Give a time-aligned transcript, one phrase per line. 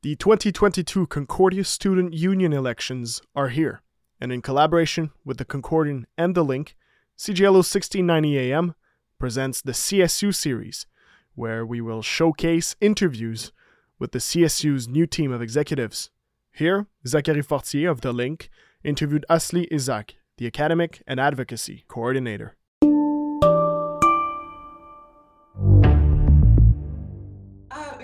[0.00, 3.82] The 2022 Concordia Student Union elections are here,
[4.20, 6.76] and in collaboration with the Concordian and The Link,
[7.18, 8.76] CJLO 1690 AM
[9.18, 10.86] presents the CSU series,
[11.34, 13.50] where we will showcase interviews
[13.98, 16.10] with the CSU's new team of executives.
[16.52, 18.50] Here, Zachary Fortier of The Link
[18.84, 22.56] interviewed Asli Isaaq, the academic and advocacy coordinator.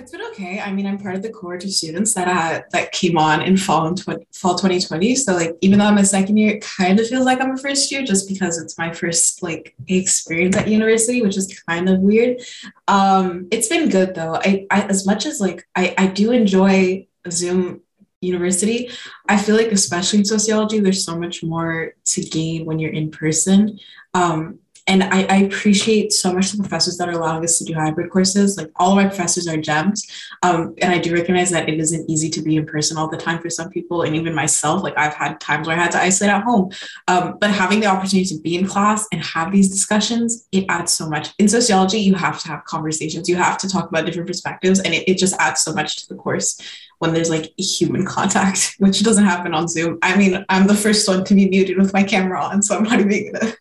[0.04, 0.60] It's been okay.
[0.60, 3.56] I mean, I'm part of the cohort of students that uh, that came on in
[3.56, 5.14] fall in tw- fall 2020.
[5.16, 7.56] So like, even though I'm a second year, it kind of feels like I'm a
[7.56, 12.00] first year just because it's my first like experience at university, which is kind of
[12.00, 12.42] weird.
[12.86, 14.34] Um, it's been good though.
[14.34, 17.80] I, I as much as like I I do enjoy Zoom
[18.20, 18.88] university
[19.28, 23.10] i feel like especially in sociology there's so much more to gain when you're in
[23.10, 23.78] person
[24.14, 27.72] um, and I, I, appreciate so much the professors that are allowing us to do
[27.72, 28.58] hybrid courses.
[28.58, 30.06] Like all of my professors are gems.
[30.42, 33.16] Um, and I do recognize that it isn't easy to be in person all the
[33.16, 34.02] time for some people.
[34.02, 36.70] And even myself, like I've had times where I had to isolate at home.
[37.08, 40.92] Um, but having the opportunity to be in class and have these discussions, it adds
[40.92, 41.30] so much.
[41.38, 43.28] In sociology, you have to have conversations.
[43.28, 44.80] You have to talk about different perspectives.
[44.80, 46.60] And it, it just adds so much to the course
[46.98, 49.98] when there's like human contact, which doesn't happen on Zoom.
[50.02, 52.84] I mean, I'm the first one to be muted with my camera on, so I'm
[52.84, 53.54] not even gonna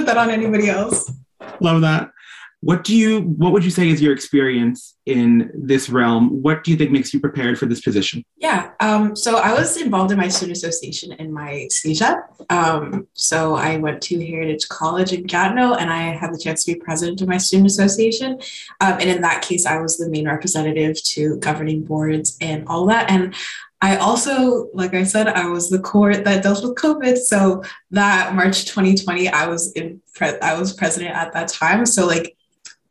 [0.00, 1.12] put that on anybody else.
[1.60, 2.10] Love that.
[2.62, 6.42] What do you what would you say is your experience in this realm?
[6.42, 8.22] What do you think makes you prepared for this position?
[8.36, 8.72] Yeah.
[8.80, 12.20] Um, so I was involved in my student association in my CEGEP.
[12.50, 16.74] Um, so I went to Heritage College in Gatineau and I had the chance to
[16.74, 18.38] be president of my student association.
[18.82, 22.84] Um, and in that case, I was the main representative to governing boards and all
[22.86, 23.10] that.
[23.10, 23.34] And
[23.82, 27.16] I also, like I said, I was the court that dealt with COVID.
[27.16, 31.86] So that March 2020, I was in pre- I was president at that time.
[31.86, 32.36] So like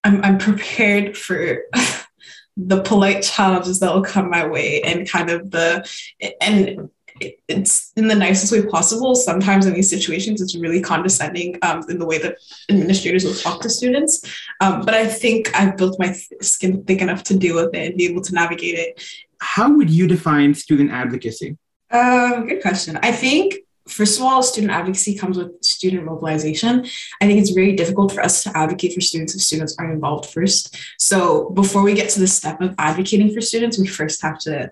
[0.03, 1.63] I'm I'm prepared for
[2.57, 5.87] the polite challenges that will come my way and kind of the
[6.41, 6.89] and
[7.49, 9.13] it's in the nicest way possible.
[9.13, 12.37] Sometimes in these situations, it's really condescending um, in the way that
[12.69, 14.22] administrators will talk to students.
[14.61, 17.97] Um, but I think I've built my skin thick enough to deal with it and
[17.97, 19.03] be able to navigate it
[19.39, 21.57] how would you define student advocacy?
[21.91, 23.00] Um, good question.
[23.01, 23.55] I think
[23.88, 26.85] first of all, student advocacy comes with student mobilization.
[27.22, 30.29] I think it's very difficult for us to advocate for students if students aren't involved
[30.29, 30.78] first.
[30.99, 34.72] So before we get to the step of advocating for students, we first have to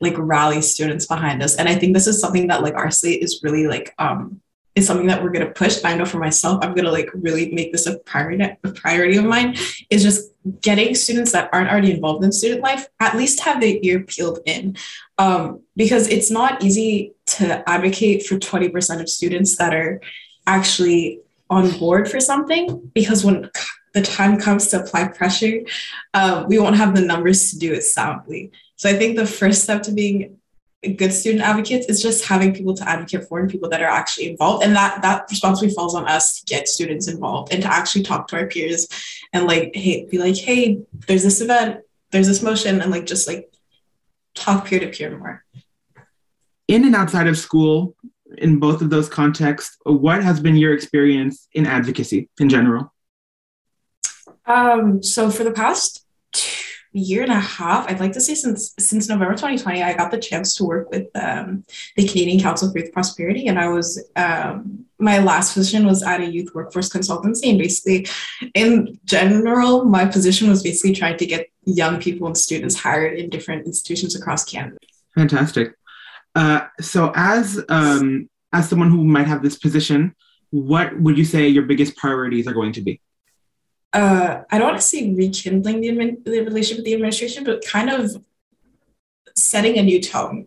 [0.00, 1.56] like rally students behind us.
[1.56, 4.41] And I think this is something that like our slate is really like um
[4.74, 5.84] is something that we're going to push.
[5.84, 9.16] I know for myself, I'm going to like really make this a priority, a priority
[9.18, 9.56] of mine
[9.90, 13.76] is just getting students that aren't already involved in student life, at least have their
[13.82, 14.76] ear peeled in.
[15.18, 20.00] Um, because it's not easy to advocate for 20% of students that are
[20.46, 23.50] actually on board for something because when
[23.92, 25.60] the time comes to apply pressure,
[26.14, 28.50] uh, we won't have the numbers to do it soundly.
[28.76, 30.38] So I think the first step to being
[30.90, 34.28] good student advocates is just having people to advocate for and people that are actually
[34.28, 34.64] involved.
[34.64, 38.26] And that that responsibility falls on us to get students involved and to actually talk
[38.28, 38.88] to our peers
[39.32, 43.28] and like hey be like hey there's this event there's this motion and like just
[43.28, 43.52] like
[44.34, 45.44] talk peer to peer more.
[46.66, 47.94] In and outside of school
[48.38, 52.92] in both of those contexts what has been your experience in advocacy in general?
[54.46, 58.74] Um so for the past two year and a half i'd like to say since
[58.78, 61.64] since november 2020 i got the chance to work with um,
[61.96, 63.46] the canadian council for youth prosperity.
[63.46, 67.50] And i was um, my last position was at a youth workforce consultancy.
[67.50, 68.06] And basically
[68.54, 73.30] in general my position was basically trying to get young people and students hired in
[73.30, 74.78] different institutions across canada.
[75.14, 75.74] Fantastic.
[76.34, 80.14] Uh, so as um, as someone who might have this position
[80.50, 83.00] what would you say your biggest priorities are going to be
[83.92, 87.90] uh, I don't want to say rekindling the, the relationship with the administration, but kind
[87.90, 88.24] of
[89.36, 90.46] setting a new tone.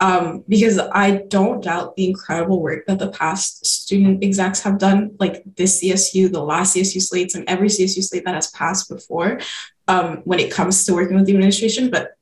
[0.00, 5.16] Um, because I don't doubt the incredible work that the past student execs have done,
[5.18, 9.40] like this CSU, the last CSU slates, and every CSU slate that has passed before
[9.88, 11.90] um, when it comes to working with the administration.
[11.90, 12.16] But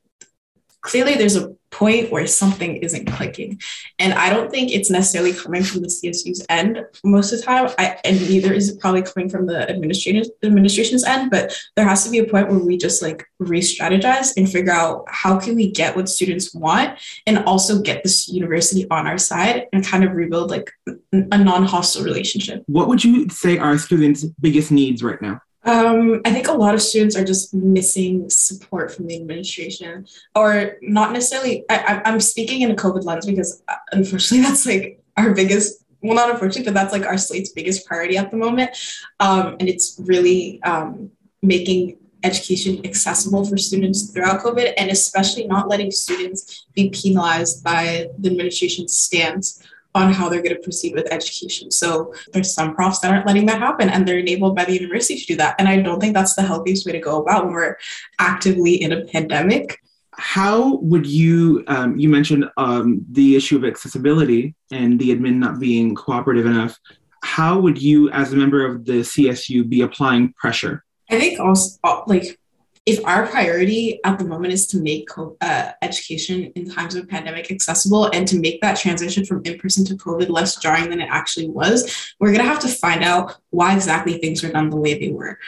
[0.83, 3.61] clearly, there's a point where something isn't clicking.
[3.99, 7.71] And I don't think it's necessarily coming from the CSU's end most of the time.
[7.79, 12.05] I, and neither is it probably coming from the administration's administration's end, but there has
[12.05, 15.71] to be a point where we just like re-strategize and figure out how can we
[15.71, 20.13] get what students want and also get this university on our side and kind of
[20.13, 22.63] rebuild like a non-hostile relationship.
[22.67, 25.41] What would you say are students' biggest needs right now?
[25.65, 30.77] Um, I think a lot of students are just missing support from the administration, or
[30.83, 31.65] not necessarily.
[31.71, 35.85] I, I'm speaking in a COVID lens because uh, unfortunately, that's like our biggest.
[36.03, 38.71] Well, not unfortunately, but that's like our slate's biggest priority at the moment,
[39.21, 41.11] um, and it's really um,
[41.43, 48.09] making education accessible for students throughout COVID, and especially not letting students be penalized by
[48.19, 49.63] the administration's stance
[49.95, 51.71] on how they're going to proceed with education.
[51.71, 55.17] So there's some profs that aren't letting that happen and they're enabled by the university
[55.19, 55.57] to do that.
[55.59, 57.79] And I don't think that's the healthiest way to go about when we're
[58.19, 59.79] actively in a pandemic.
[60.13, 65.59] How would you, um, you mentioned um, the issue of accessibility and the admin not
[65.59, 66.79] being cooperative enough.
[67.23, 70.85] How would you, as a member of the CSU, be applying pressure?
[71.11, 72.39] I think also, like,
[72.85, 75.09] if our priority at the moment is to make
[75.41, 79.95] uh, education in times of pandemic accessible and to make that transition from in-person to
[79.95, 83.75] covid less jarring than it actually was we're going to have to find out why
[83.75, 85.39] exactly things were done the way they were.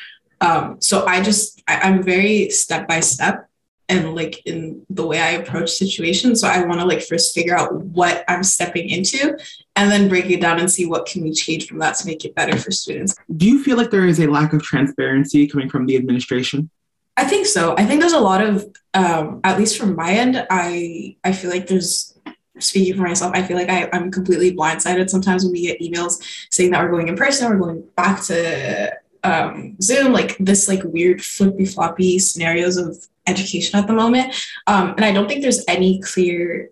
[0.40, 3.48] Um, so i just I, i'm very step by step
[3.88, 6.40] and like in the way i approach situations.
[6.40, 9.36] So i want to like first figure out what i'm stepping into
[9.74, 12.24] and then break it down and see what can we change from that to make
[12.24, 13.16] it better for students.
[13.36, 16.70] Do you feel like there is a lack of transparency coming from the administration
[17.16, 17.74] I think so.
[17.78, 21.50] I think there's a lot of, um, at least from my end, I I feel
[21.50, 22.14] like there's
[22.58, 26.22] speaking for myself, I feel like I, I'm completely blindsided sometimes when we get emails
[26.50, 28.92] saying that we're going in person, we're going back to
[29.24, 32.96] um, Zoom, like this like weird flippy floppy scenarios of
[33.26, 34.34] education at the moment.
[34.66, 36.70] Um, and I don't think there's any clear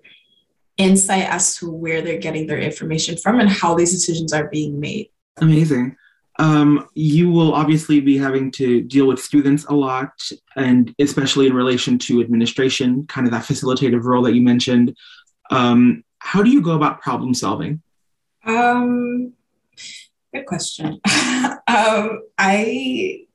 [0.76, 4.78] insight as to where they're getting their information from and how these decisions are being
[4.78, 5.10] made.
[5.38, 5.96] Amazing.
[6.38, 10.12] Um, you will obviously be having to deal with students a lot,
[10.56, 14.96] and especially in relation to administration, kind of that facilitative role that you mentioned.
[15.50, 17.82] Um, how do you go about problem solving?
[18.44, 19.34] Um,
[20.32, 21.00] good question.
[21.66, 23.26] um, I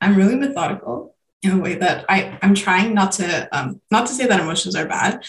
[0.00, 4.12] I'm really methodical in a way that I I'm trying not to um, not to
[4.12, 5.24] say that emotions are bad,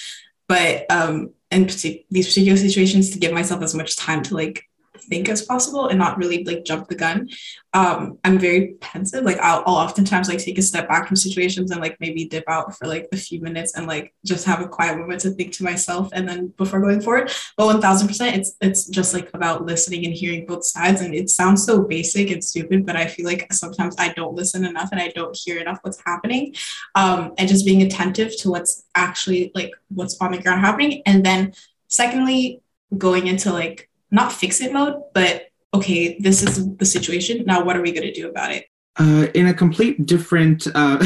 [0.47, 4.63] but um, in partic- these particular situations to give myself as much time to like
[5.09, 7.29] think as possible and not really like jump the gun.
[7.73, 9.23] Um, I'm very pensive.
[9.23, 12.43] Like I'll, I'll oftentimes like take a step back from situations and like maybe dip
[12.47, 15.53] out for like a few minutes and like just have a quiet moment to think
[15.53, 17.31] to myself and then before going forward.
[17.57, 21.01] But one thousand percent, it's it's just like about listening and hearing both sides.
[21.01, 24.65] And it sounds so basic and stupid, but I feel like sometimes I don't listen
[24.65, 26.53] enough and I don't hear enough what's happening.
[26.95, 31.01] Um, and just being attentive to what's actually like what's on the ground happening.
[31.05, 31.53] And then
[31.87, 32.61] secondly,
[32.95, 37.43] going into like not fix it mode, but okay, this is the situation.
[37.45, 38.67] Now, what are we going to do about it?
[38.97, 41.03] Uh, in a complete different, uh,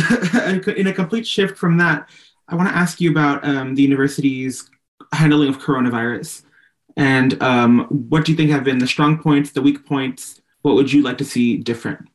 [0.75, 2.09] in a complete shift from that,
[2.49, 4.69] I want to ask you about um, the university's
[5.13, 6.43] handling of coronavirus.
[6.97, 10.41] And um, what do you think have been the strong points, the weak points?
[10.63, 12.09] What would you like to see different?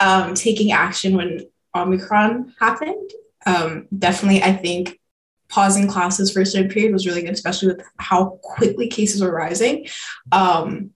[0.00, 3.10] Um, taking action when Omicron happened.
[3.44, 4.98] Um, definitely, I think
[5.48, 9.32] pausing classes for a certain period was really good, especially with how quickly cases were
[9.32, 9.86] rising.
[10.32, 10.90] Um,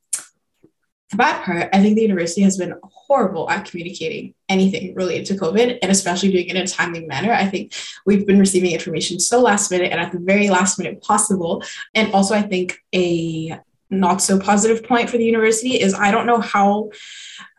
[1.11, 5.35] the bad part, I think the university has been horrible at communicating anything related to
[5.35, 7.33] COVID and especially doing it in a timely manner.
[7.33, 7.75] I think
[8.07, 11.63] we've been receiving information so last minute and at the very last minute possible.
[11.95, 13.61] And also, I think a
[13.91, 16.91] not so positive point for the university is I don't know how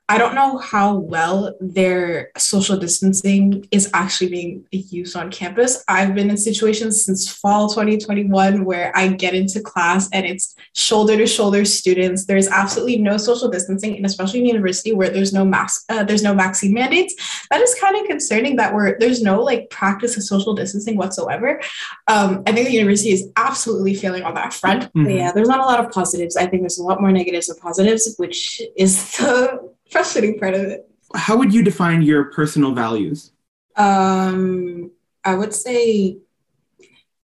[0.09, 5.81] I don't know how well their social distancing is actually being used on campus.
[5.87, 11.15] I've been in situations since fall 2021 where I get into class and it's shoulder
[11.15, 12.25] to shoulder students.
[12.25, 16.23] There's absolutely no social distancing, and especially in university where there's no mask, uh, there's
[16.23, 17.15] no vaccine mandates.
[17.49, 21.61] That is kind of concerning that we're there's no like practice of social distancing whatsoever.
[22.09, 24.83] Um, I think the university is absolutely failing on that front.
[24.93, 25.09] Mm-hmm.
[25.09, 26.35] yeah, there's not a lot of positives.
[26.35, 30.61] I think there's a lot more negatives than positives, which is the frustrating part of
[30.63, 30.89] it.
[31.15, 33.31] How would you define your personal values?
[33.75, 34.91] Um,
[35.23, 36.17] I would say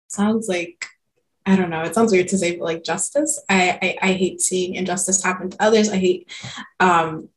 [0.07, 0.85] sounds like
[1.45, 1.81] I don't know.
[1.81, 3.41] It sounds weird to say, but like justice.
[3.49, 5.89] I, I, I hate seeing injustice happen to others.
[5.89, 6.29] I hate.
[6.79, 7.29] Um,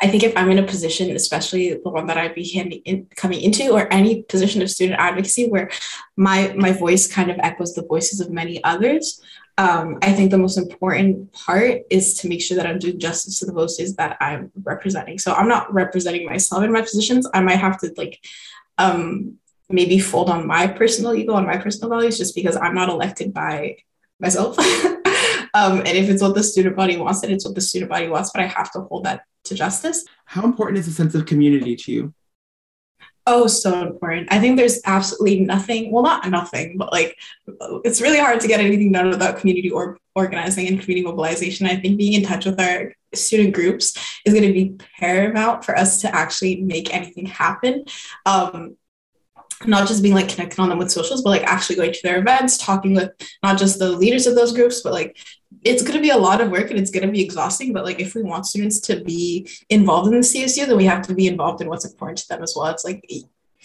[0.00, 3.40] I, think if I'm in a position, especially the one that I'd be in, coming
[3.40, 5.70] into, or any position of student advocacy where
[6.16, 9.22] my my voice kind of echoes the voices of many others,
[9.56, 13.38] um, I think the most important part is to make sure that I'm doing justice
[13.38, 15.18] to the voices that I'm representing.
[15.18, 17.28] So I'm not representing myself in my positions.
[17.32, 18.18] I might have to like
[18.78, 22.88] um, maybe fold on my personal ego and my personal values just because I'm not
[22.88, 23.76] elected by
[24.18, 24.56] myself.
[25.54, 28.08] um, and if it's what the student body wants, then it's what the student body
[28.08, 30.04] wants, but I have to hold that to justice.
[30.26, 32.14] How important is a sense of community to you?
[33.26, 34.30] Oh, so important.
[34.30, 37.16] I think there's absolutely nothing, well, not nothing, but like
[37.82, 41.66] it's really hard to get anything done without community or organizing and community mobilization.
[41.66, 43.96] I think being in touch with our student groups
[44.26, 47.84] is going to be paramount for us to actually make anything happen.
[48.26, 48.76] Um,
[49.66, 52.18] not just being like connected on them with socials, but like actually going to their
[52.18, 53.10] events, talking with
[53.42, 55.16] not just the leaders of those groups, but like
[55.62, 57.72] it's going to be a lot of work and it's going to be exhausting.
[57.72, 61.06] But like if we want students to be involved in the CSU, then we have
[61.06, 62.66] to be involved in what's important to them as well.
[62.66, 63.04] It's like.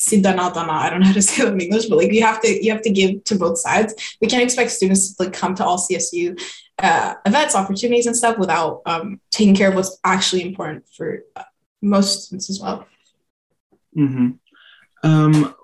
[0.02, 2.72] I don't know how to say that in English, but like you have to you
[2.72, 4.16] have to give to both sides.
[4.22, 6.40] We can't expect students to like come to all CSU
[6.82, 11.44] uh, events, opportunities, and stuff without um, taking care of what's actually important for uh,
[11.82, 12.88] most students as well.
[13.98, 14.30] Mm-hmm.
[15.04, 15.56] Um,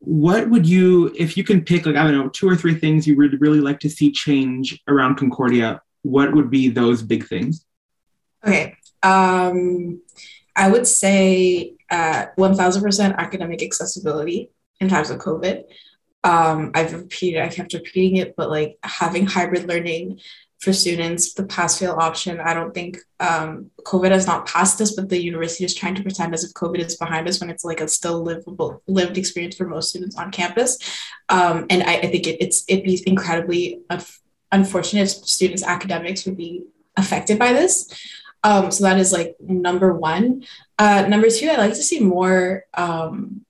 [0.00, 3.06] what would you, if you can pick, like, I don't know, two or three things
[3.06, 7.64] you would really like to see change around Concordia, what would be those big things?
[8.44, 8.76] Okay.
[9.02, 10.00] Um,
[10.56, 15.64] I would say uh, 1000% academic accessibility in times of COVID.
[16.22, 20.20] Um, I've repeated, I kept repeating it, but like having hybrid learning
[20.60, 22.38] for students, the pass fail option.
[22.38, 26.02] I don't think um, COVID has not passed us, but the university is trying to
[26.02, 29.56] pretend as if COVID is behind us when it's like a still livable lived experience
[29.56, 30.78] for most students on campus.
[31.30, 33.80] Um, and I, I, think it, it's it'd be incredibly
[34.52, 36.64] unfortunate if students' academics would be
[36.96, 37.88] affected by this.
[38.44, 40.44] Um, so that is like number one.
[40.78, 43.46] Uh, number two, I like to see more um,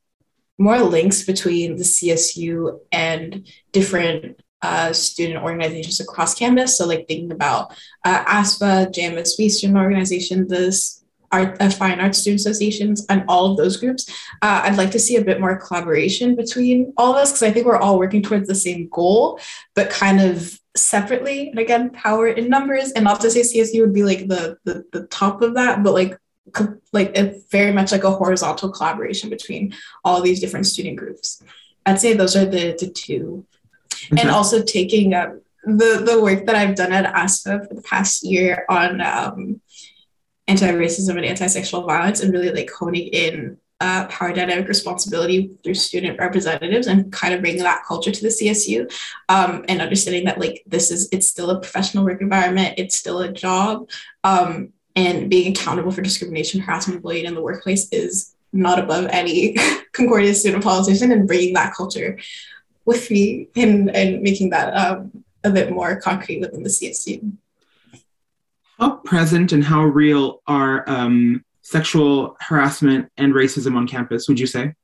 [0.61, 6.77] more links between the CSU and different uh, student organizations across campus.
[6.77, 7.73] So, like thinking about
[8.05, 11.03] uh, ASFA, JMSB student organization, this
[11.33, 14.09] art, uh, fine arts student associations, and all of those groups.
[14.43, 17.53] Uh, I'd like to see a bit more collaboration between all of us because I
[17.53, 19.41] think we're all working towards the same goal,
[19.75, 21.49] but kind of separately.
[21.49, 24.85] And again, power in numbers, and not to say CSU would be like the the,
[24.93, 26.19] the top of that, but like
[26.93, 31.43] like a, very much like a horizontal collaboration between all these different student groups.
[31.87, 33.47] I'd say those are the the two.
[34.17, 38.25] And also taking um, the the work that I've done at ASFA for the past
[38.25, 39.61] year on um,
[40.49, 46.19] anti-racism and anti-sexual violence, and really like honing in uh, power dynamic responsibility through student
[46.19, 48.91] representatives and kind of bringing that culture to the CSU
[49.29, 53.21] um, and understanding that like this is it's still a professional work environment, it's still
[53.21, 53.89] a job,
[54.23, 59.57] um, and being accountable for discrimination, harassment, bullying in the workplace is not above any
[59.93, 62.19] Concordia student politician and bringing that culture
[62.85, 67.33] with me and, and making that um, a bit more concrete within the CSU.
[68.79, 74.47] How present and how real are um, sexual harassment and racism on campus, would you
[74.47, 74.75] say?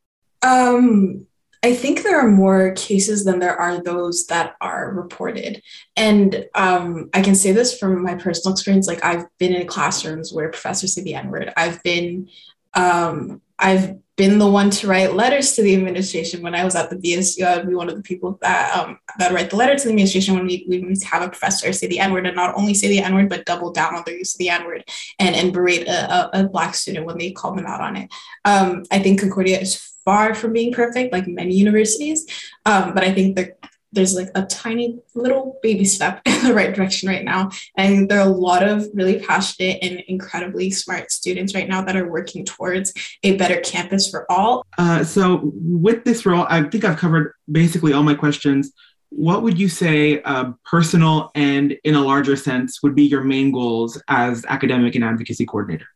[0.42, 1.26] Um,
[1.62, 5.62] I think there are more cases than there are those that are reported.
[5.96, 8.86] And um, I can say this from my personal experience.
[8.86, 11.52] Like I've been in classrooms where professors say the N word.
[11.56, 12.28] I've been
[12.74, 16.42] um, I've been the one to write letters to the administration.
[16.42, 18.98] When I was at the BSU, I would be one of the people that um,
[19.18, 22.00] that write the letter to the administration when we, we have a professor say the
[22.00, 24.34] N word and not only say the N word, but double down on their use
[24.34, 24.84] of the N word
[25.18, 28.10] and, and berate a, a, a, Black student when they call them out on it.
[28.44, 32.26] Um, I think Concordia is far from being perfect, like many universities,
[32.64, 33.58] um, but I think that
[33.92, 37.50] there's like a tiny little baby step in the right direction right now.
[37.76, 41.96] And there are a lot of really passionate and incredibly smart students right now that
[41.96, 44.64] are working towards a better campus for all.
[44.78, 48.72] Uh, so, with this role, I think I've covered basically all my questions.
[49.08, 53.50] What would you say, uh, personal and in a larger sense, would be your main
[53.52, 55.86] goals as academic and advocacy coordinator?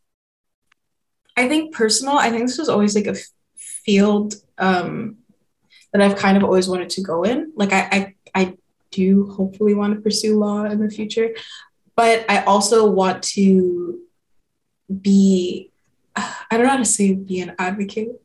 [1.37, 3.17] I think personal, I think this was always like a
[3.85, 5.17] field um,
[5.93, 7.53] that I've kind of always wanted to go in.
[7.55, 8.57] Like I, I, I
[8.91, 11.31] do hopefully want to pursue law in the future,
[11.97, 14.01] but I also want to
[15.01, 15.71] be,
[16.17, 18.21] I don't know how to say be an advocate,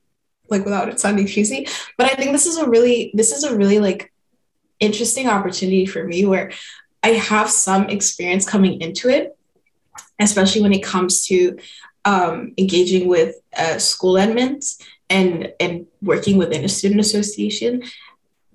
[0.49, 3.55] like without it sounding cheesy, but I think this is a really, this is a
[3.55, 4.11] really like
[4.79, 6.51] interesting opportunity for me where
[7.03, 9.37] I have some experience coming into it,
[10.19, 11.57] especially when it comes to
[12.05, 17.83] um, engaging with uh, school admins and and working within a student association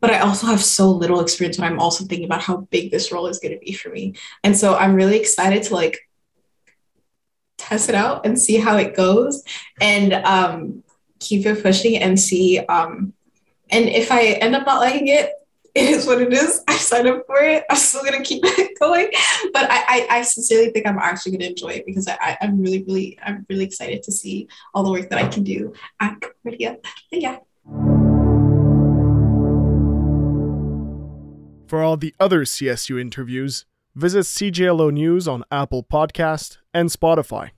[0.01, 3.13] but I also have so little experience when I'm also thinking about how big this
[3.13, 4.15] role is going to be for me.
[4.43, 6.09] And so I'm really excited to like
[7.59, 9.45] test it out and see how it goes
[9.81, 10.83] and um,
[11.19, 12.59] keep it pushing and see.
[12.61, 13.13] Um,
[13.69, 15.33] and if I end up not liking it,
[15.81, 16.63] it is what it is.
[16.69, 17.65] I signed up for it.
[17.71, 19.11] I'm still gonna keep it going.
[19.53, 22.83] But I, I, I sincerely think I'm actually gonna enjoy it because I, I'm really,
[22.83, 26.79] really, I'm really excited to see all the work that I can do at Concordia.
[27.11, 27.39] But yeah.
[31.67, 37.51] For all the other CSU interviews, visit CJLO News on Apple Podcast and Spotify.